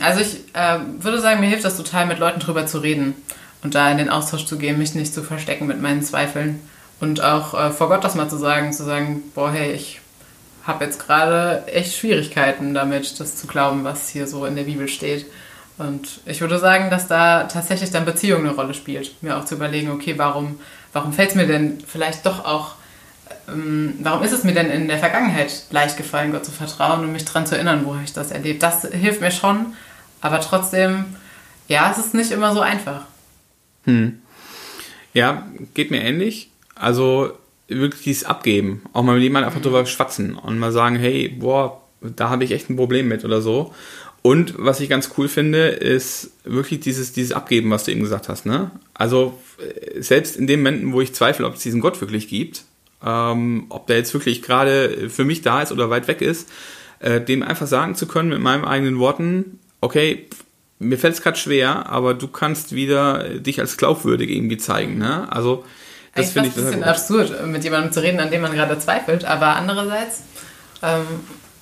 Also 0.00 0.20
ich 0.20 0.36
äh, 0.52 0.78
würde 1.00 1.20
sagen, 1.20 1.40
mir 1.40 1.48
hilft 1.48 1.64
das 1.64 1.76
total, 1.76 2.06
mit 2.06 2.18
Leuten 2.18 2.38
drüber 2.38 2.66
zu 2.66 2.78
reden 2.78 3.14
und 3.62 3.74
da 3.74 3.90
in 3.90 3.98
den 3.98 4.08
Austausch 4.08 4.46
zu 4.46 4.56
gehen, 4.56 4.78
mich 4.78 4.94
nicht 4.94 5.12
zu 5.12 5.22
verstecken 5.22 5.66
mit 5.66 5.80
meinen 5.80 6.02
Zweifeln 6.02 6.60
und 7.00 7.22
auch 7.22 7.54
äh, 7.54 7.70
vor 7.70 7.88
Gott 7.88 8.04
das 8.04 8.14
mal 8.14 8.28
zu 8.28 8.36
sagen, 8.36 8.72
zu 8.72 8.84
sagen, 8.84 9.22
boah, 9.34 9.50
hey, 9.50 9.72
ich 9.72 10.00
habe 10.64 10.84
jetzt 10.84 11.04
gerade 11.04 11.64
echt 11.66 11.96
Schwierigkeiten 11.96 12.74
damit, 12.74 13.18
das 13.18 13.36
zu 13.36 13.46
glauben, 13.46 13.84
was 13.84 14.08
hier 14.10 14.26
so 14.26 14.44
in 14.44 14.54
der 14.54 14.64
Bibel 14.64 14.86
steht. 14.86 15.26
Und 15.78 16.20
ich 16.26 16.40
würde 16.40 16.58
sagen, 16.58 16.90
dass 16.90 17.06
da 17.06 17.44
tatsächlich 17.44 17.90
dann 17.90 18.04
Beziehung 18.04 18.40
eine 18.40 18.50
Rolle 18.50 18.74
spielt. 18.74 19.22
Mir 19.22 19.38
auch 19.38 19.44
zu 19.44 19.54
überlegen, 19.54 19.90
okay, 19.90 20.14
warum, 20.16 20.58
warum 20.92 21.12
fällt 21.12 21.30
es 21.30 21.34
mir 21.36 21.46
denn 21.46 21.78
vielleicht 21.86 22.26
doch 22.26 22.44
auch, 22.44 22.74
ähm, 23.48 23.94
warum 24.00 24.24
ist 24.24 24.32
es 24.32 24.42
mir 24.42 24.54
denn 24.54 24.70
in 24.70 24.88
der 24.88 24.98
Vergangenheit 24.98 25.52
leicht 25.70 25.96
gefallen, 25.96 26.32
Gott 26.32 26.44
zu 26.44 26.50
vertrauen 26.50 27.00
und 27.00 27.12
mich 27.12 27.24
daran 27.24 27.46
zu 27.46 27.54
erinnern, 27.54 27.82
wo 27.84 27.94
habe 27.94 28.04
ich 28.04 28.12
das 28.12 28.32
erlebt. 28.32 28.62
Das 28.62 28.82
hilft 28.90 29.20
mir 29.20 29.30
schon, 29.30 29.74
aber 30.20 30.40
trotzdem, 30.40 31.04
ja, 31.68 31.90
es 31.90 31.98
ist 31.98 32.14
nicht 32.14 32.32
immer 32.32 32.52
so 32.52 32.60
einfach. 32.60 33.02
Hm. 33.84 34.20
Ja, 35.14 35.46
geht 35.74 35.92
mir 35.92 36.02
ähnlich. 36.02 36.50
Also 36.74 37.32
wirklich 37.68 38.02
dieses 38.02 38.24
Abgeben. 38.24 38.82
Auch 38.92 39.02
mal 39.02 39.14
mit 39.14 39.22
jemandem 39.22 39.48
einfach 39.48 39.62
drüber 39.62 39.86
schwatzen 39.86 40.34
und 40.34 40.58
mal 40.58 40.72
sagen, 40.72 40.96
hey, 40.96 41.28
boah, 41.28 41.80
da 42.00 42.30
habe 42.30 42.44
ich 42.44 42.52
echt 42.52 42.70
ein 42.70 42.76
Problem 42.76 43.08
mit 43.08 43.24
oder 43.24 43.40
so. 43.40 43.74
Und 44.22 44.54
was 44.58 44.80
ich 44.80 44.88
ganz 44.88 45.10
cool 45.16 45.28
finde, 45.28 45.68
ist 45.68 46.32
wirklich 46.44 46.80
dieses, 46.80 47.12
dieses 47.12 47.32
Abgeben, 47.32 47.70
was 47.70 47.84
du 47.84 47.92
eben 47.92 48.00
gesagt 48.00 48.28
hast. 48.28 48.46
Ne? 48.46 48.70
Also 48.94 49.38
äh, 49.58 50.00
selbst 50.00 50.36
in 50.36 50.46
den 50.46 50.60
Momenten, 50.60 50.92
wo 50.92 51.00
ich 51.00 51.14
zweifle, 51.14 51.46
ob 51.46 51.54
es 51.54 51.62
diesen 51.62 51.80
Gott 51.80 52.00
wirklich 52.00 52.28
gibt, 52.28 52.64
ähm, 53.04 53.66
ob 53.68 53.86
der 53.86 53.96
jetzt 53.96 54.12
wirklich 54.12 54.42
gerade 54.42 55.08
für 55.08 55.24
mich 55.24 55.42
da 55.42 55.62
ist 55.62 55.72
oder 55.72 55.88
weit 55.88 56.08
weg 56.08 56.20
ist, 56.20 56.48
äh, 57.00 57.20
dem 57.20 57.42
einfach 57.42 57.66
sagen 57.66 57.94
zu 57.94 58.06
können 58.06 58.28
mit 58.28 58.40
meinen 58.40 58.64
eigenen 58.64 58.98
Worten, 58.98 59.60
okay, 59.80 60.26
mir 60.80 60.98
fällt 60.98 61.14
es 61.14 61.22
gerade 61.22 61.38
schwer, 61.38 61.88
aber 61.88 62.14
du 62.14 62.28
kannst 62.28 62.74
wieder 62.74 63.38
dich 63.38 63.60
als 63.60 63.76
glaubwürdig 63.76 64.30
irgendwie 64.30 64.58
zeigen. 64.58 64.98
Ne? 64.98 65.30
Also 65.30 65.64
das 66.14 66.32
finde 66.32 66.48
ich 66.48 66.54
das 66.54 66.64
ein 66.64 66.70
bisschen 66.70 66.84
absurd, 66.84 67.46
mit 67.46 67.64
jemandem 67.64 67.92
zu 67.92 68.02
reden, 68.02 68.20
an 68.20 68.30
dem 68.30 68.42
man 68.42 68.52
gerade 68.52 68.78
zweifelt, 68.78 69.24
aber 69.24 69.56
andererseits, 69.56 70.22
ähm, 70.82 71.04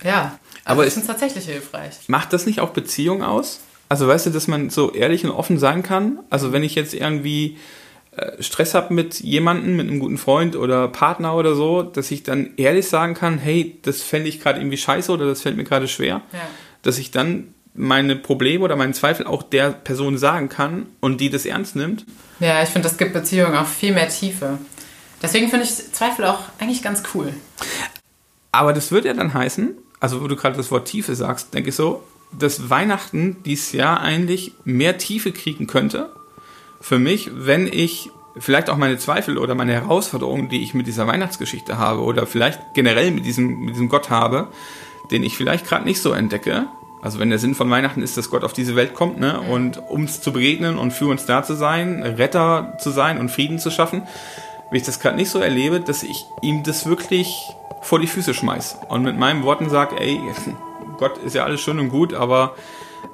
ja, 0.02 0.38
also 0.66 0.80
aber 0.80 0.86
es 0.86 0.96
ist 0.96 1.06
tatsächlich 1.06 1.46
hilfreich. 1.46 1.94
Macht 2.08 2.32
das 2.32 2.44
nicht 2.44 2.60
auch 2.60 2.70
Beziehung 2.70 3.22
aus? 3.22 3.60
Also 3.88 4.08
weißt 4.08 4.26
du, 4.26 4.30
dass 4.30 4.48
man 4.48 4.68
so 4.68 4.92
ehrlich 4.92 5.24
und 5.24 5.30
offen 5.30 5.58
sein 5.58 5.82
kann? 5.82 6.18
Also 6.28 6.52
wenn 6.52 6.64
ich 6.64 6.74
jetzt 6.74 6.92
irgendwie 6.92 7.56
äh, 8.16 8.42
Stress 8.42 8.74
habe 8.74 8.92
mit 8.92 9.20
jemandem, 9.20 9.76
mit 9.76 9.88
einem 9.88 10.00
guten 10.00 10.18
Freund 10.18 10.56
oder 10.56 10.88
Partner 10.88 11.36
oder 11.36 11.54
so, 11.54 11.82
dass 11.82 12.10
ich 12.10 12.24
dann 12.24 12.50
ehrlich 12.56 12.88
sagen 12.88 13.14
kann, 13.14 13.38
hey, 13.38 13.78
das 13.82 14.02
fände 14.02 14.28
ich 14.28 14.40
gerade 14.40 14.58
irgendwie 14.58 14.76
scheiße 14.76 15.12
oder 15.12 15.26
das 15.26 15.42
fällt 15.42 15.56
mir 15.56 15.64
gerade 15.64 15.86
schwer. 15.86 16.22
Ja. 16.32 16.40
Dass 16.82 16.98
ich 16.98 17.12
dann 17.12 17.54
meine 17.74 18.16
Probleme 18.16 18.64
oder 18.64 18.74
meinen 18.74 18.94
Zweifel 18.94 19.26
auch 19.26 19.44
der 19.44 19.70
Person 19.70 20.18
sagen 20.18 20.48
kann 20.48 20.86
und 21.00 21.20
die 21.20 21.30
das 21.30 21.46
ernst 21.46 21.76
nimmt. 21.76 22.04
Ja, 22.40 22.62
ich 22.62 22.70
finde, 22.70 22.88
das 22.88 22.98
gibt 22.98 23.12
Beziehungen 23.12 23.54
auch 23.54 23.66
viel 23.66 23.92
mehr 23.92 24.08
Tiefe. 24.08 24.58
Deswegen 25.22 25.48
finde 25.48 25.64
ich 25.64 25.92
Zweifel 25.92 26.24
auch 26.24 26.40
eigentlich 26.58 26.82
ganz 26.82 27.02
cool. 27.14 27.32
Aber 28.50 28.72
das 28.72 28.90
würde 28.90 29.08
ja 29.08 29.14
dann 29.14 29.34
heißen, 29.34 29.76
also 30.00 30.22
wo 30.22 30.28
du 30.28 30.36
gerade 30.36 30.56
das 30.56 30.70
Wort 30.70 30.88
Tiefe 30.88 31.14
sagst, 31.14 31.54
denke 31.54 31.70
ich 31.70 31.76
so, 31.76 32.02
dass 32.32 32.70
Weihnachten 32.70 33.36
dieses 33.44 33.72
Jahr 33.72 34.00
eigentlich 34.00 34.52
mehr 34.64 34.98
Tiefe 34.98 35.32
kriegen 35.32 35.66
könnte 35.66 36.10
für 36.80 36.98
mich, 36.98 37.30
wenn 37.34 37.66
ich 37.66 38.10
vielleicht 38.36 38.68
auch 38.68 38.76
meine 38.76 38.98
Zweifel 38.98 39.38
oder 39.38 39.54
meine 39.54 39.72
Herausforderungen, 39.72 40.48
die 40.48 40.62
ich 40.62 40.74
mit 40.74 40.86
dieser 40.86 41.06
Weihnachtsgeschichte 41.06 41.78
habe 41.78 42.02
oder 42.02 42.26
vielleicht 42.26 42.60
generell 42.74 43.10
mit 43.10 43.24
diesem, 43.24 43.60
mit 43.60 43.74
diesem 43.74 43.88
Gott 43.88 44.10
habe, 44.10 44.48
den 45.10 45.22
ich 45.22 45.36
vielleicht 45.36 45.66
gerade 45.66 45.84
nicht 45.84 46.02
so 46.02 46.12
entdecke, 46.12 46.66
also 47.02 47.18
wenn 47.18 47.30
der 47.30 47.38
Sinn 47.38 47.54
von 47.54 47.70
Weihnachten 47.70 48.02
ist, 48.02 48.16
dass 48.16 48.30
Gott 48.30 48.44
auf 48.44 48.52
diese 48.52 48.74
Welt 48.74 48.94
kommt, 48.94 49.18
ne, 49.20 49.40
und 49.40 49.78
uns 49.78 50.20
zu 50.20 50.32
begegnen 50.32 50.76
und 50.76 50.92
für 50.92 51.06
uns 51.06 51.24
da 51.24 51.42
zu 51.42 51.54
sein, 51.54 52.02
Retter 52.02 52.76
zu 52.80 52.90
sein 52.90 53.18
und 53.18 53.30
Frieden 53.30 53.58
zu 53.58 53.70
schaffen, 53.70 54.02
wenn 54.70 54.78
ich 54.78 54.84
das 54.84 55.00
gerade 55.00 55.16
nicht 55.16 55.30
so 55.30 55.38
erlebe, 55.40 55.80
dass 55.80 56.02
ich 56.02 56.24
ihm 56.42 56.62
das 56.62 56.86
wirklich 56.86 57.48
vor 57.82 58.00
die 58.00 58.06
Füße 58.06 58.34
schmeiß 58.34 58.78
und 58.88 59.02
mit 59.02 59.16
meinen 59.16 59.42
Worten 59.44 59.68
sage, 59.68 59.96
ey, 59.98 60.20
Gott 60.98 61.18
ist 61.18 61.34
ja 61.34 61.44
alles 61.44 61.60
schön 61.60 61.78
und 61.78 61.90
gut, 61.90 62.14
aber 62.14 62.54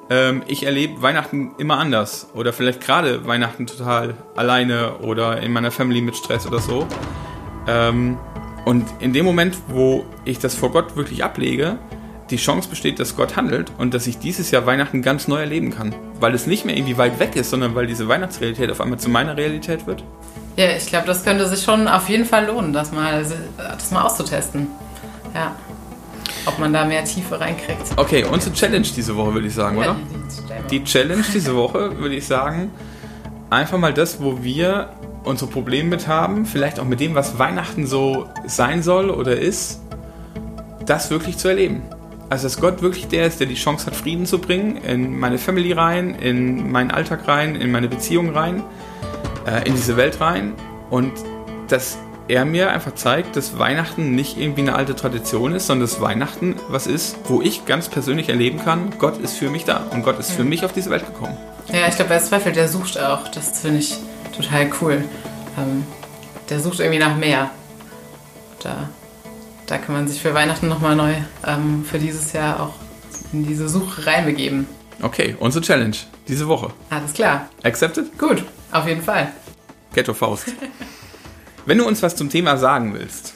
ähm, 0.09 0.43
ich 0.47 0.63
erlebe 0.63 1.01
Weihnachten 1.01 1.51
immer 1.57 1.77
anders 1.77 2.29
oder 2.33 2.53
vielleicht 2.53 2.81
gerade 2.81 3.27
Weihnachten 3.27 3.67
total 3.67 4.15
alleine 4.35 4.97
oder 4.99 5.41
in 5.41 5.51
meiner 5.51 5.71
Family 5.71 6.01
mit 6.01 6.15
Stress 6.15 6.47
oder 6.47 6.59
so. 6.59 6.87
Ähm, 7.67 8.17
und 8.65 8.85
in 8.99 9.13
dem 9.13 9.25
Moment, 9.25 9.57
wo 9.67 10.05
ich 10.25 10.39
das 10.39 10.55
vor 10.55 10.71
Gott 10.71 10.95
wirklich 10.95 11.23
ablege, 11.23 11.77
die 12.29 12.37
Chance 12.37 12.69
besteht, 12.69 12.99
dass 12.99 13.15
Gott 13.15 13.35
handelt 13.35 13.71
und 13.77 13.93
dass 13.93 14.07
ich 14.07 14.17
dieses 14.17 14.51
Jahr 14.51 14.65
Weihnachten 14.65 15.01
ganz 15.01 15.27
neu 15.27 15.39
erleben 15.41 15.71
kann. 15.71 15.93
Weil 16.19 16.33
es 16.33 16.47
nicht 16.47 16.65
mehr 16.65 16.75
irgendwie 16.75 16.97
weit 16.97 17.19
weg 17.19 17.35
ist, 17.35 17.49
sondern 17.49 17.75
weil 17.75 17.87
diese 17.87 18.07
Weihnachtsrealität 18.07 18.71
auf 18.71 18.79
einmal 18.79 18.99
zu 18.99 19.09
meiner 19.09 19.35
Realität 19.35 19.85
wird. 19.85 20.03
Ja, 20.55 20.67
ich 20.77 20.85
glaube, 20.85 21.07
das 21.07 21.23
könnte 21.23 21.47
sich 21.47 21.63
schon 21.63 21.87
auf 21.87 22.09
jeden 22.09 22.25
Fall 22.25 22.45
lohnen, 22.45 22.73
das 22.73 22.91
mal, 22.91 23.25
das 23.57 23.91
mal 23.91 24.03
auszutesten. 24.03 24.67
Ja. 25.33 25.55
Ob 26.45 26.59
man 26.59 26.73
da 26.73 26.85
mehr 26.85 27.03
Tiefe 27.05 27.39
reinkriegt. 27.39 27.81
Okay, 27.95 28.25
unsere 28.25 28.53
Challenge 28.53 28.85
diese 28.95 29.15
Woche, 29.15 29.33
würde 29.33 29.47
ich 29.47 29.55
sagen, 29.55 29.77
ja, 29.77 29.83
oder? 29.83 29.95
Die 30.69 30.83
Challenge 30.83 31.23
diese 31.33 31.55
Woche, 31.55 31.97
würde 31.97 32.15
ich 32.15 32.27
sagen, 32.27 32.71
einfach 33.49 33.77
mal 33.77 33.93
das, 33.93 34.21
wo 34.21 34.43
wir 34.43 34.89
unsere 35.23 35.49
Probleme 35.49 35.89
mit 35.89 36.07
haben, 36.07 36.45
vielleicht 36.45 36.79
auch 36.79 36.85
mit 36.85 36.99
dem, 36.99 37.15
was 37.15 37.39
Weihnachten 37.39 37.87
so 37.87 38.27
sein 38.45 38.83
soll 38.83 39.09
oder 39.09 39.37
ist, 39.37 39.79
das 40.85 41.09
wirklich 41.09 41.37
zu 41.37 41.47
erleben. 41.47 41.81
Also, 42.29 42.43
dass 42.43 42.59
Gott 42.59 42.81
wirklich 42.81 43.07
der 43.07 43.27
ist, 43.27 43.39
der 43.39 43.47
die 43.47 43.55
Chance 43.55 43.85
hat, 43.85 43.95
Frieden 43.95 44.25
zu 44.25 44.39
bringen 44.39 44.77
in 44.77 45.17
meine 45.17 45.37
Family 45.37 45.71
rein, 45.71 46.15
in 46.15 46.71
meinen 46.71 46.91
Alltag 46.91 47.27
rein, 47.27 47.55
in 47.55 47.71
meine 47.71 47.87
Beziehung 47.87 48.31
rein, 48.31 48.63
äh, 49.45 49.67
in 49.67 49.75
diese 49.75 49.97
Welt 49.97 50.21
rein. 50.21 50.53
Und 50.89 51.11
dass 51.67 51.97
er 52.27 52.45
mir 52.45 52.71
einfach 52.71 52.95
zeigt, 52.95 53.35
dass 53.35 53.59
Weihnachten 53.59 54.15
nicht 54.15 54.37
irgendwie 54.37 54.61
eine 54.61 54.75
alte 54.75 54.95
Tradition 54.95 55.53
ist, 55.53 55.67
sondern 55.67 55.87
dass 55.87 55.99
Weihnachten 55.99 56.55
was 56.69 56.87
ist, 56.87 57.17
wo 57.25 57.41
ich 57.41 57.65
ganz 57.65 57.89
persönlich 57.89 58.29
erleben 58.29 58.59
kann, 58.63 58.93
Gott 58.97 59.17
ist 59.17 59.37
für 59.37 59.49
mich 59.49 59.65
da 59.65 59.85
und 59.91 60.03
Gott 60.03 60.19
ist 60.19 60.31
für 60.31 60.43
mich 60.43 60.63
auf 60.63 60.71
diese 60.71 60.89
Welt 60.89 61.05
gekommen. 61.05 61.37
Ja, 61.67 61.87
ich 61.87 61.95
glaube, 61.95 62.11
wer 62.11 62.21
zweifelt, 62.21 62.55
der 62.55 62.67
sucht 62.67 62.99
auch. 62.99 63.27
Das 63.29 63.59
finde 63.59 63.79
ich 63.79 63.97
total 64.35 64.69
cool. 64.81 65.03
Ähm, 65.57 65.85
der 66.49 66.59
sucht 66.59 66.79
irgendwie 66.79 66.99
nach 66.99 67.15
mehr. 67.15 67.49
Da 68.61 68.89
da 69.67 69.77
kann 69.77 69.95
man 69.95 70.07
sich 70.07 70.21
für 70.21 70.33
Weihnachten 70.33 70.67
nochmal 70.67 70.95
neu 70.95 71.13
ähm, 71.45 71.85
für 71.85 71.99
dieses 71.99 72.33
Jahr 72.33 72.61
auch 72.61 72.73
in 73.31 73.45
diese 73.45 73.69
Suche 73.69 74.05
reinbegeben. 74.05 74.67
Okay, 75.01 75.35
unsere 75.39 75.63
Challenge 75.63 75.95
diese 76.27 76.47
Woche. 76.47 76.71
Alles 76.89 77.13
klar. 77.13 77.49
Accepted? 77.63 78.17
Gut, 78.17 78.43
auf 78.73 78.87
jeden 78.87 79.01
Fall. 79.01 79.31
Ghetto 79.93 80.13
Faust. 80.13 80.53
Wenn 81.65 81.77
du 81.77 81.87
uns 81.87 82.01
was 82.01 82.15
zum 82.15 82.29
Thema 82.29 82.57
sagen 82.57 82.93
willst, 82.93 83.33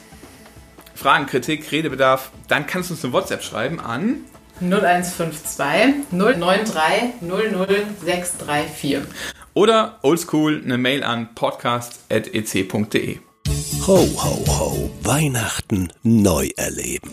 Fragen, 0.94 1.26
Kritik, 1.26 1.70
Redebedarf, 1.70 2.30
dann 2.48 2.66
kannst 2.66 2.90
du 2.90 2.94
uns 2.94 3.04
eine 3.04 3.12
WhatsApp 3.12 3.42
schreiben 3.42 3.80
an 3.80 4.24
0152 4.60 6.08
093 6.10 7.20
00634. 7.20 8.98
Oder 9.54 9.98
oldschool 10.02 10.60
eine 10.64 10.78
Mail 10.78 11.04
an 11.04 11.34
podcast.ec.de. 11.34 13.18
Ho, 13.86 13.96
ho, 13.96 14.44
ho. 14.46 14.90
Weihnachten 15.02 15.92
neu 16.02 16.48
erleben. 16.56 17.10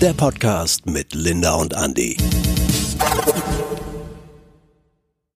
Der 0.00 0.12
Podcast 0.14 0.86
mit 0.86 1.14
Linda 1.14 1.54
und 1.54 1.74
Andy. 1.74 2.16